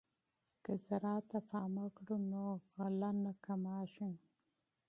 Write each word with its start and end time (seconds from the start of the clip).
که 0.63 0.71
زراعت 0.87 1.25
ته 1.31 1.39
پام 1.49 1.73
وکړو 1.85 2.15
نو 2.31 2.43
غلې 2.73 3.11
نه 3.23 3.31
کمیږي. 3.45 4.11